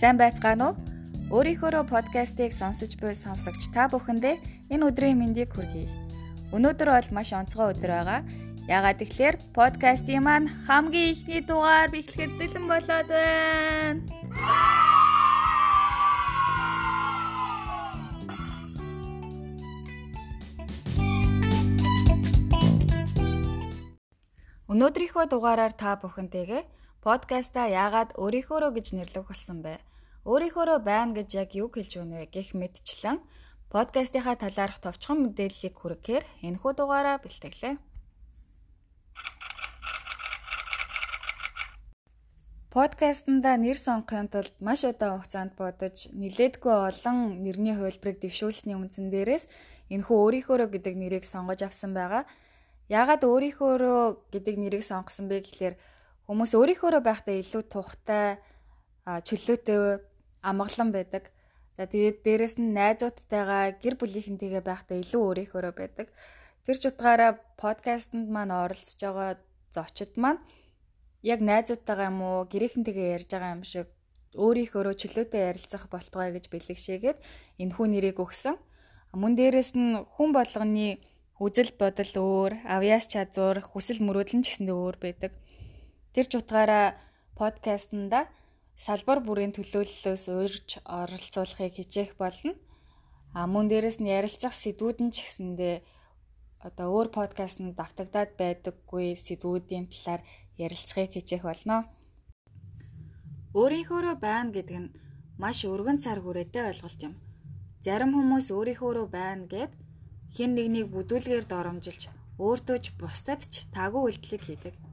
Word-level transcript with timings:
Сайн 0.00 0.16
байцгаана 0.16 0.72
уу? 0.72 0.76
Өөрийнхөө 1.28 1.84
подкастыг 1.84 2.56
сонсож 2.56 2.96
буй 2.96 3.12
сонсогч 3.12 3.68
та 3.68 3.84
бүхэндээ 3.92 4.72
энэ 4.72 4.86
өдрийн 4.88 5.20
мэндийг 5.20 5.52
хүргэе. 5.52 5.92
Өнөөдөр 6.56 6.88
бол 6.88 7.08
маш 7.12 7.36
онцгой 7.36 7.76
өдөр 7.76 7.92
байгаа. 7.92 8.20
Ягаад 8.64 8.96
гэвэл 8.96 9.36
подкастын 9.52 10.24
маань 10.24 10.48
хамгийн 10.64 11.12
ихний 11.12 11.44
дугаар 11.44 11.92
бичлэхэд 11.92 12.32
бэлэн 12.32 12.64
болоод 12.64 13.08
байна. 13.12 14.00
Өнөөдрийнхөө 24.64 25.24
дугаараар 25.28 25.76
та 25.76 26.00
бүхэнтэйгээ 26.00 26.80
подкаста 27.00 27.64
яагаад 27.64 28.12
өөрийнхөөрөө 28.20 28.72
гэж 28.76 28.86
нэрлэх 28.92 29.24
болсон 29.32 29.64
бэ? 29.64 29.80
Өөрийнхөөрөө 30.28 30.78
байна 30.84 31.16
гэж 31.16 31.28
яг 31.40 31.56
юу 31.56 31.72
хэлж 31.72 31.96
өгнө 31.96 32.20
вэ 32.20 32.26
гэх 32.28 32.52
мэдчлэн 32.52 33.24
подкастынхаа 33.72 34.36
талаарх 34.36 34.76
товчхон 34.84 35.32
мэдээллийг 35.32 35.74
хүргэхээр 35.80 36.24
энэхүү 36.44 36.72
дугаараа 36.76 37.16
бэлтгэлээ. 37.24 37.80
Подкастнда 42.68 43.56
нэр 43.56 43.78
сонгохын 43.80 44.28
тулд 44.28 44.54
маш 44.60 44.84
удаан 44.84 45.24
хугацаанд 45.24 45.56
бодож, 45.56 46.06
нилээдгүй 46.12 46.76
олон 46.86 47.40
нэрний 47.40 47.74
хувилбарыг 47.74 48.20
дэвшүүлсэний 48.20 48.76
үндсэн 48.76 49.08
дээрээс 49.08 49.48
энэхүү 49.88 50.16
өөрийнхөөрөө 50.20 50.68
гэдэг 50.68 50.94
нэрийг 51.00 51.24
сонгож 51.24 51.64
авсан 51.64 51.96
байгаа. 51.96 52.28
Яагаад 52.92 53.24
өөрийнхөөрөө 53.26 54.30
гэдэг 54.30 54.54
нэрийг 54.60 54.84
сонгосон 54.86 55.26
бэ 55.26 55.42
гэхлээр 55.42 55.74
хүмүүс 56.30 56.54
өөрийнхөөрөө 56.54 57.02
байхдаа 57.02 57.34
илүү 57.42 57.62
тухтай 57.74 58.38
чөлөөтэй 59.02 59.98
амгалан 60.46 60.94
байдаг. 60.94 61.34
За 61.74 61.90
тэгээд 61.90 62.22
дээрэс 62.22 62.54
нь 62.62 62.70
найзуудтайгаа 62.70 63.74
гэр 63.82 63.98
бүлийнхэнтэйгээ 63.98 64.62
байхдаа 64.62 65.02
илүү 65.02 65.22
өөрийнхөөрөө 65.26 65.74
байдаг. 65.74 66.06
Тэр 66.62 66.76
ч 66.78 66.86
утгаараа 66.86 67.34
подкастэнд 67.58 68.30
маань 68.30 68.54
оролцож 68.54 68.94
байгаа 69.02 69.42
зочид 69.74 70.14
маань 70.22 70.38
яг 71.26 71.42
найзуудтайгаа 71.42 72.14
юм 72.14 72.22
уу 72.22 72.46
гэрээхэнтэйгээ 72.46 73.14
ярьж 73.18 73.30
байгаа 73.34 73.56
юм 73.58 73.66
шиг 73.66 73.90
өөрийнхөөрөө 74.38 74.94
чөлөөтэй 75.02 75.42
ярилцах 75.50 75.90
болтугай 75.90 76.30
гэж 76.30 76.46
бэлэгшээгээд 76.46 77.18
энэхүү 77.58 77.86
нэрийг 77.90 78.22
өгсөн. 78.22 78.54
Мөн 79.18 79.34
дээрэс 79.34 79.74
нь 79.74 79.98
хүн 80.14 80.30
болгоны 80.30 81.02
үзэл 81.42 81.74
бодол 81.74 82.14
өөр, 82.14 82.52
авьяас 82.70 83.10
чадвар, 83.10 83.58
хүсэл 83.66 83.98
мөрөөдөл 83.98 84.38
нь 84.38 84.44
ч 84.46 84.54
гэсэндээ 84.54 84.78
өөр 84.78 84.96
байдаг. 85.02 85.34
Тэр 86.10 86.26
ч 86.26 86.42
утгаараа 86.42 86.98
подкастнда 87.38 88.26
салбар 88.74 89.22
бүрийн 89.22 89.54
төлөөллөөс 89.54 90.24
уурж 90.34 90.68
оролцуулахыг 90.82 91.78
хичээх 91.78 92.18
болно. 92.18 92.58
А 93.30 93.46
мөн 93.46 93.70
дээрэс 93.70 94.02
нь 94.02 94.10
ярилцах 94.10 94.50
сэдвүүд 94.50 94.98
нь 95.06 95.14
ч 95.14 95.22
гэсэндээ 95.22 95.76
одоо 96.66 96.86
өөр 96.90 97.08
подкастнд 97.14 97.78
давтагдаад 97.78 98.34
байдаггүй 98.34 99.14
сэдвүүдийн 99.14 99.86
талаар 99.92 100.22
ярилцахыг 100.58 101.14
хичээх 101.14 101.46
болно. 101.46 101.86
Өөрийнхөөрөө 103.54 104.14
байна 104.18 104.50
гэдэг 104.50 104.78
нь 104.82 104.92
маш 105.38 105.62
өргөн 105.62 106.02
цар 106.02 106.18
хүрээтэй 106.18 106.74
ойлголт 106.74 107.00
юм. 107.06 107.14
Зарим 107.86 108.10
хүмүүс 108.18 108.50
өөрийнхөөрөө 108.50 109.06
байна 109.14 109.46
гэд 109.46 109.72
хэн 110.34 110.50
нэгнийг 110.58 110.90
бүдүүлгээр 110.90 111.46
доромжилж 111.46 112.02
өөртөө 112.42 112.78
ч 112.82 112.86
бусдад 112.98 113.40
ч 113.46 113.70
таагүй 113.70 114.02
үйлдэлийг 114.10 114.42
хийдэг. 114.44 114.89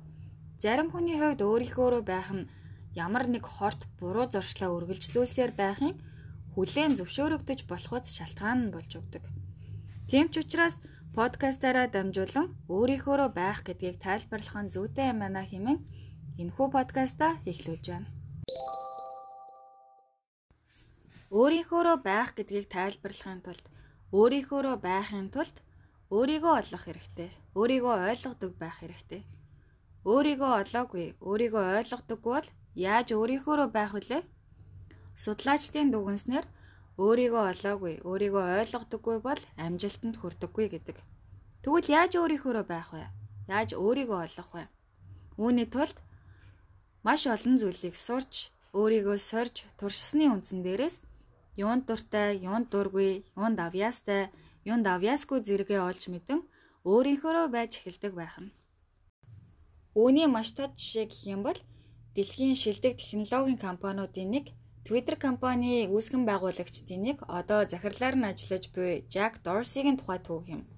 Зарим 0.58 0.90
хүний 0.90 1.18
хувьд 1.22 1.42
өөрийнхөөрөө 1.46 2.02
байх 2.02 2.30
нь 2.34 2.50
ямар 2.98 3.30
нэг 3.30 3.46
хорт 3.46 3.86
буруу 4.02 4.26
зуршлаа 4.26 4.74
үргэлжлүүлсээр 4.74 5.52
байхын 5.54 5.94
хүлээн 6.58 6.98
зөвшөөрөгдөж 6.98 7.60
болохоос 7.70 8.10
шалтгаан 8.18 8.60
нь 8.66 8.74
болж 8.74 8.92
өгдөг. 8.98 9.24
Тийм 10.10 10.34
ч 10.34 10.42
учраас 10.42 10.76
подкастаараа 11.14 11.88
дамжуулан 11.94 12.58
өөрийнхөөрөө 12.74 13.30
байх 13.38 13.62
гэдгийг 13.68 14.02
тайлбарлах 14.02 14.58
нь 14.66 14.74
зүйтэй 14.74 15.14
юм 15.14 15.22
байна 15.22 15.46
хэмээн 15.46 15.80
энэхүү 16.42 16.68
подкаста 16.74 17.38
эхлүүлж 17.46 17.86
байна. 17.94 18.10
Өөрийнхөөрөө 21.30 21.98
байх 22.02 22.30
гэдгийг 22.34 22.66
тайлбарлахын 22.74 23.46
тулд 23.46 23.66
Өөрийнхөөрөө 24.08 24.76
байхын 24.80 25.28
тулд 25.36 25.60
өөрийгөө 26.16 26.54
олох 26.64 26.84
хэрэгтэй. 26.88 27.30
Өөрийгөө 27.60 27.96
ойлгодог 28.10 28.52
байх 28.56 28.80
хэрэгтэй. 28.80 29.22
Өөрийгөө 30.08 30.52
олоогүй, 30.64 31.06
өөрийгөө 31.20 31.64
ойлгодоггүй 31.84 32.34
бол 32.40 32.48
яаж 32.80 33.08
өөрийнхөөрөө 33.12 33.68
байх 33.76 33.92
вүлээ? 33.92 34.24
Судлаачдын 35.20 35.92
дүгнэснээр 35.92 36.46
өөрийгөө 36.96 37.44
олоогүй, 37.52 37.94
өөрийгөө 38.08 38.44
ойлгодоггүй 38.64 39.18
бол 39.28 39.42
амжилтанд 39.60 40.16
хүрдэггүй 40.24 40.68
гэдэг. 40.72 40.98
Тэгвэл 41.60 41.92
яаж 42.00 42.12
өөрийнхөөрөө 42.24 42.66
байх 42.72 42.90
вэ? 42.96 43.04
Яаж 43.52 43.70
өөрийгөө 43.76 44.20
олох 44.24 44.50
вэ? 44.56 44.64
Үүний 45.44 45.68
тулд 45.68 46.00
маш 47.04 47.28
олон 47.28 47.60
зүйлийг 47.60 48.00
сурч, 48.00 48.56
өөрийгөө 48.80 49.18
сорж, 49.20 49.68
туршсны 49.76 50.32
үндсэн 50.32 50.64
дээрээс 50.64 51.04
юунд 51.60 51.84
дуртай, 51.84 52.40
юунд 52.40 52.72
дургүй, 52.72 53.28
юунд 53.36 53.60
авьяастай, 53.60 54.32
юунд 54.64 54.88
авьяасгүй 54.88 55.44
зэрэгээ 55.44 55.82
олж 55.84 56.08
мэдэн 56.08 56.40
өөрийнхөөрөө 56.88 57.46
байж 57.52 57.72
эхэлдэг 57.84 58.16
байх 58.16 58.40
нь. 58.40 58.56
Үүний 59.98 60.30
маш 60.30 60.54
тод 60.54 60.78
жишээ 60.78 61.10
гэх 61.10 61.26
юм 61.26 61.42
бол 61.42 61.58
дэлхийн 62.14 62.54
шилдэг 62.54 63.02
технологийн 63.02 63.58
компаниудын 63.58 64.30
нэг 64.30 64.46
Twitter 64.86 65.18
компани 65.18 65.90
үүсгэн 65.90 66.22
байгуулагчдын 66.22 67.02
нэг 67.02 67.18
одоо 67.26 67.66
захирлаар 67.66 68.14
нь 68.14 68.30
ажиллаж 68.30 68.70
буй 68.78 69.10
Jack 69.10 69.42
Dorsey-гийн 69.42 69.98
тухай 69.98 70.22
түүх 70.22 70.46
юм. 70.54 70.70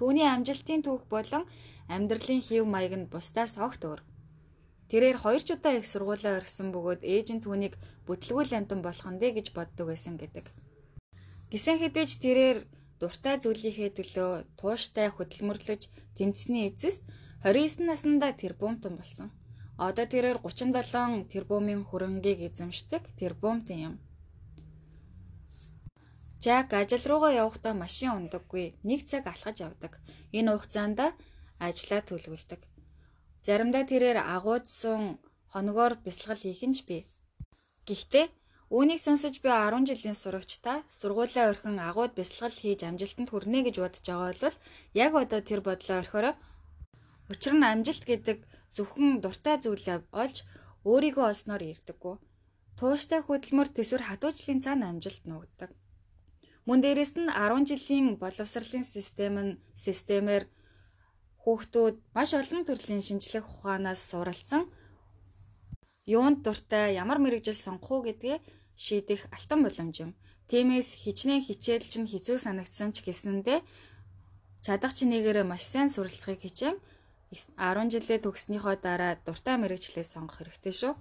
Түүний 0.00 0.24
амжилтын 0.24 0.80
түүх 0.80 1.04
болон 1.12 1.44
амьдралын 1.92 2.40
хэв 2.40 2.64
маяг 2.64 2.96
нь 2.96 3.10
бусдаас 3.12 3.60
огт 3.60 3.84
өөр. 3.84 4.00
Тэрээр 4.88 5.20
хоёр 5.20 5.42
ч 5.44 5.48
удаа 5.52 5.76
их 5.76 5.84
сургуулаа 5.84 6.40
орхисон 6.40 6.72
бөгөөд 6.72 7.04
ээж 7.04 7.28
нь 7.36 7.44
түүнийг 7.44 7.76
бүтлгүүл 8.08 8.56
амтан 8.56 8.80
болох 8.80 9.04
нь 9.12 9.20
гэж 9.20 9.52
боддог 9.52 9.92
байсан 9.92 10.16
гэдэг. 10.16 10.48
Гисэн 11.52 11.76
хэдэж 11.84 12.10
тэрээр 12.16 12.58
дуртай 12.96 13.36
зүйлийнхээ 13.44 13.90
төлөө 13.92 14.30
тууштай 14.56 15.12
хөдөлмөрлөж 15.12 15.82
тэмцсэний 16.16 16.72
эцэст 16.72 17.04
29 17.44 17.84
наснда 17.84 18.32
тэрбумтан 18.32 18.96
болсон. 18.96 19.28
Одоо 19.76 20.06
тэрээр 20.08 20.40
37 20.40 21.28
тэрбумын 21.28 21.84
хөрөнгийг 21.84 22.40
эзэмшдэг 22.48 23.02
тэрбумтан 23.20 23.78
юм. 23.88 23.94
Жак 26.40 26.72
ажил 26.72 27.04
руугаа 27.04 27.36
явахдаа 27.44 27.76
машин 27.76 28.16
ундаггүй. 28.16 28.80
Нэг 28.88 29.04
цаг 29.04 29.28
алхаж 29.28 29.60
явдаг. 29.60 30.00
Энэ 30.32 30.56
хугацаанд 30.56 31.12
ажлаа 31.60 32.00
төлөвлөдөг. 32.08 32.64
Заримдаа 33.44 33.84
тэрээр 33.92 34.24
агуудсан 34.24 35.20
хоногоор 35.52 36.00
бясалгал 36.00 36.40
хийх 36.40 36.64
нь 36.64 36.76
ч 36.76 36.88
бий. 36.88 37.02
Гэхдээ 37.84 38.32
үүнийг 38.72 39.00
сонсож 39.04 39.36
би 39.44 39.52
10 39.52 39.84
жилийн 39.84 40.16
сурагчтай 40.16 40.80
сургуулаа 40.88 41.52
орхин 41.52 41.76
агууд 41.76 42.16
бясалгал 42.16 42.56
хийж 42.56 42.80
амжилтанд 42.88 43.28
хүрнэ 43.28 43.68
гэж 43.68 43.76
бодож 43.84 44.04
байгаа 44.08 44.32
бол 44.32 44.56
яг 45.04 45.12
одоо 45.12 45.40
тэр 45.44 45.60
бодлоо 45.60 46.00
орхиороо 46.00 46.34
учир 47.32 47.54
нь 47.56 47.68
амжилт 47.72 48.04
гэдэг 48.10 48.38
зөвхөн 48.76 49.20
дуртай 49.22 49.56
зүйлээ 49.62 49.98
олж 50.22 50.36
өөрийгөө 50.88 51.26
олсноор 51.32 51.62
ирдэггүй. 51.62 52.16
Тууштай 52.78 53.20
хөдөлмөр 53.22 53.68
төсвөр 53.72 54.02
хатуужлын 54.06 54.60
цаана 54.64 54.90
амжилт 54.90 55.24
нуугддаг. 55.30 55.70
Мөн 56.66 56.78
дээрэс 56.82 57.12
нь 57.20 57.30
10 57.30 57.68
жилийн 57.70 58.06
боловсролын 58.22 58.84
систем 58.84 59.34
нь 59.44 59.58
системээр 59.84 60.44
Хүүхдүүд 61.44 61.96
маш 62.16 62.30
олон 62.40 62.64
төрлийн 62.64 63.04
шинжлэх 63.04 63.44
ухаанаас 63.44 64.00
суралцсан 64.00 64.64
юунд 66.08 66.40
дуртай 66.40 66.96
ямар 66.96 67.20
мэрэгжил 67.20 67.58
сонгох 67.64 67.90
уу 67.92 68.02
гэдгээ 68.08 68.40
шийдэх 68.84 69.28
алтан 69.36 69.60
боломж 69.60 69.96
юм. 70.04 70.10
Тиймээс 70.48 71.04
хичнээн 71.04 71.44
хичээлж 71.44 71.92
нь 72.00 72.08
хэцүү 72.08 72.36
санагдсан 72.40 72.96
ч 72.96 73.04
гэсэндээ 73.04 73.60
чадах 74.64 74.96
чинээгээр 74.96 75.44
маш 75.44 75.68
сайн 75.68 75.92
суралцахыг 75.92 76.40
хичээн 76.40 76.76
10 77.34 77.92
жилээ 77.94 78.18
төгснөхийн 78.24 78.80
дараа 78.84 79.12
дуртай 79.26 79.56
мэрэгчлээ 79.58 80.06
сонгох 80.06 80.38
хэрэгтэй 80.38 80.74
шүү. 80.80 80.92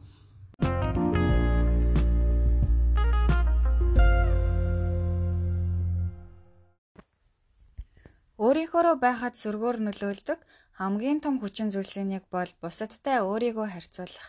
Өөрийнхөөрөө 8.44 8.96
байхад 9.06 9.36
сөргөөр 9.42 9.78
нөлөөлдөг 9.86 10.40
хамгийн 10.80 11.20
том 11.24 11.36
хүчин 11.40 11.70
зүйлсийн 11.74 12.10
нэг 12.14 12.24
бол 12.34 12.52
бусадтай 12.62 13.22
өөрийгөө 13.22 13.68
харьцуулах. 13.72 14.28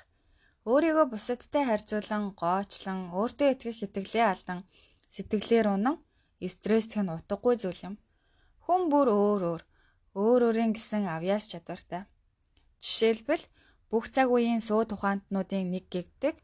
Өөрийгөө 0.71 1.07
бусадтай 1.13 1.65
харьцуулан, 1.67 2.25
гоочлон, 2.41 3.01
өөртөө 3.19 3.49
итгэх 3.53 3.79
итгэлээ 3.87 4.27
алдан, 4.33 4.61
сэтгэлээр 5.15 5.67
унан, 5.75 5.97
стресстэй 6.53 7.03
нь 7.03 7.15
утгагүй 7.17 7.55
зүйл 7.59 7.81
юм. 7.89 7.95
Хүн 8.65 8.83
бүр 8.93 9.09
өөр 9.09 9.43
өөр, 9.51 9.63
өөр 10.15 10.41
өөрийн 10.49 10.73
гэсэн 10.75 11.11
авьяас 11.11 11.51
чадвартай. 11.51 12.07
Жишээлбэл 12.79 13.45
бүх 13.91 14.11
цаг 14.15 14.31
үеийн 14.31 14.63
суу 14.63 14.83
тухаантнуудын 14.87 15.71
нэг 15.75 15.91
гэгдэг 15.91 16.39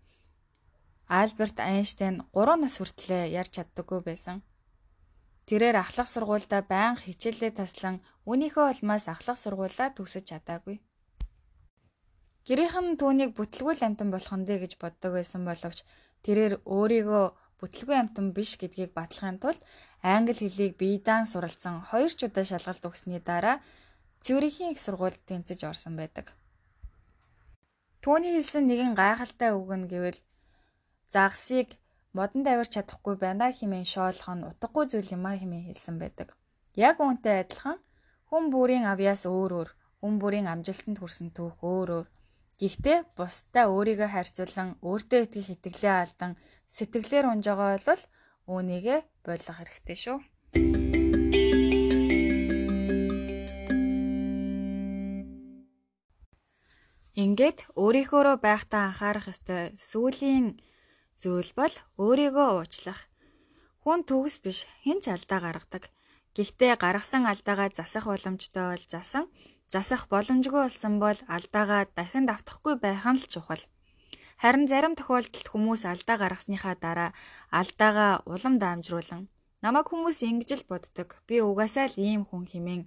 Альберт 1.10 1.58
Айнштейн 1.58 2.22
3 2.34 2.62
нас 2.62 2.78
хүртлээр 2.78 3.34
ярьж 3.40 3.58
чаддаггүй 3.58 4.00
байсан. 4.06 4.46
Тэрээр 5.50 5.82
ахлах 5.82 6.06
сургуультай 6.06 6.62
байнга 6.62 7.02
хичээлээ 7.02 7.58
таслан 7.58 7.98
үнийхөө 8.30 8.66
улмаас 8.70 9.10
ахлах 9.10 9.34
сургуулаа 9.34 9.90
төгсөж 9.90 10.30
чадаагүй. 10.30 10.78
Гэрийнх 12.46 12.76
нь 12.78 12.98
түүнийг 13.00 13.34
бүтлгүй 13.34 13.74
амтан 13.82 14.14
болгоно 14.14 14.46
дээ 14.46 14.62
гэж 14.62 14.72
боддог 14.78 15.18
байсан 15.18 15.42
боловч 15.42 15.82
тэрээр 16.22 16.62
өөрийгөө 16.62 17.24
бүтлгүй 17.60 17.96
амтан 18.00 18.32
биш 18.36 18.56
гэдгийг 18.56 18.96
батлахын 18.96 19.38
тулд 19.38 19.60
англи 20.02 20.34
хэлийг 20.34 20.80
биедаан 20.80 21.28
суралцсан 21.28 21.84
2 21.92 22.16
ч 22.18 22.20
удаа 22.26 22.44
шалгалт 22.48 22.88
өгсөний 22.88 23.20
дараа 23.20 23.60
Цюрихийн 24.20 24.72
их 24.72 24.80
сургуульд 24.80 25.20
тэмцэж 25.24 25.64
орсон 25.64 25.96
байдаг. 25.96 26.36
Түүний 28.04 28.36
хэлсэн 28.36 28.64
нэгэн 28.68 28.92
гайхалтай 28.92 29.56
үг 29.56 29.70
нь 29.76 29.88
гэвэл 29.88 30.20
загсыг 31.08 31.80
модонд 32.12 32.46
авирч 32.52 32.76
чадахгүй 32.76 33.16
байна 33.16 33.48
хэмээн 33.48 33.88
шоолох 33.88 34.28
нь 34.36 34.44
утгагүй 34.44 34.84
зүйл 34.92 35.14
юм 35.16 35.24
а 35.24 35.32
хэмээн 35.40 35.72
хэлсэн 35.72 35.96
байдаг. 36.00 36.36
Яг 36.76 36.96
үүнтэй 37.00 37.44
адилхан 37.44 37.78
хүн 38.28 38.44
бүрийн 38.52 38.84
авьяас 38.92 39.24
өөр 39.24 39.52
өөр, 39.58 39.70
хүн 40.00 40.14
бүрийн 40.20 40.48
амжилтанд 40.52 41.00
хүрсэн 41.00 41.28
түүх 41.36 41.56
өөр 41.64 41.88
өөр. 41.96 42.08
Гэхдээ 42.60 42.98
бусдаа 43.16 43.72
өөрийгөө 43.72 44.08
харьцуулан 44.12 44.76
өөртөө 44.84 45.20
итгэх 45.24 45.48
итгэлээ 45.56 45.94
алдан 45.96 46.32
сэтгэлээр 46.68 47.26
унж 47.32 47.48
байгаа 47.48 47.80
бол 47.88 48.04
үүнийгээ 48.52 49.00
ойлгох 49.32 49.58
хэрэгтэй 49.64 49.96
шүү. 50.04 50.18
Ингээд 57.16 57.58
өөрийнхөөрөө 57.80 58.36
байхдаа 58.44 58.92
анхаарах 58.92 59.32
ёстой 59.32 59.72
сүүлийн 59.88 60.60
зүйл 61.16 61.52
бол 61.56 61.74
өөрийгөө 61.96 62.48
уучлах. 62.60 63.00
Хүн 63.80 64.04
төгс 64.04 64.36
биш 64.44 64.68
хэн 64.84 65.00
ч 65.00 65.08
алдаа 65.08 65.40
гаргадаг. 65.40 65.88
Гэхдээ 66.36 66.76
гаргасан 66.76 67.24
алдаагаа 67.24 67.72
засах 67.72 68.04
боломжтой 68.04 68.64
бол 68.76 68.84
засан, 68.84 69.32
засах 69.72 70.02
боломжгүй 70.12 70.66
болсон 70.66 70.94
бол 70.98 71.18
алдаагаа 71.36 71.82
дахин 71.96 72.26
давтахгүй 72.26 72.74
байх 72.84 73.06
нь 73.06 73.20
л 73.22 73.30
чухал. 73.32 73.62
Харин 74.42 74.66
зарим 74.66 74.94
тохиолдолд 74.98 75.46
хүмүүс 75.48 75.82
алдаа 75.86 76.16
гаргасныхаа 76.18 76.74
дараа 76.84 77.10
алдаагаа 77.60 78.12
улам 78.26 78.58
даамжруулан 78.58 79.30
намайг 79.62 79.86
хүмүүс 79.88 80.18
ингэж 80.26 80.50
л 80.58 80.68
боддог. 80.70 81.08
Би 81.28 81.38
угаасаа 81.40 81.86
л 81.92 81.96
ийм 82.02 82.22
хүн 82.26 82.44
хэмээн 82.50 82.82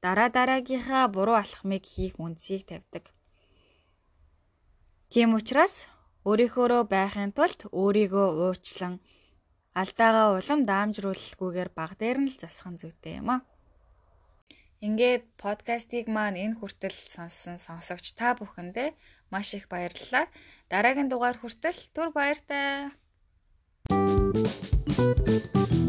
дараа 0.00 0.28
дараагийнхаа 0.32 1.04
буруу 1.12 1.36
алхмыг 1.36 1.84
хийх 1.84 2.16
үндсийг 2.22 2.64
тавьдаг. 2.70 3.04
Тийм 5.10 5.34
учраас 5.38 5.86
Өөрийнхөөрөө 6.26 6.82
байхын 6.90 7.30
тулд 7.38 7.60
өөрийгөө 7.80 8.28
уучлан 8.42 8.94
алдаагаа 9.80 10.28
улам 10.38 10.60
даамжруулахгүйгээр 10.70 11.70
баг 11.78 11.90
дээр 12.02 12.18
нь 12.22 12.30
л 12.34 12.36
засах 12.42 12.66
нь 12.72 12.80
зүйтэй 12.82 13.22
юм 13.22 13.30
аа. 13.30 13.40
Ингээд 14.86 15.24
подкастыг 15.42 16.06
маань 16.06 16.38
энэ 16.44 16.56
хүртэл 16.62 16.94
сонссон 17.14 17.58
сонсогч 17.66 18.06
та 18.14 18.38
бүхэндээ 18.38 18.94
маш 19.32 19.48
их 19.58 19.66
баярлалаа. 19.72 20.30
Дараагийн 20.70 21.10
дугаар 21.10 21.36
хүртэл 21.38 21.78
түр 21.94 22.08
баяртай. 22.14 22.94
Thank 24.96 25.72
you 25.72 25.85